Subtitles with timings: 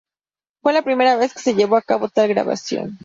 [0.63, 2.99] Fue la primera vez que se llevó a cabo tal grabación.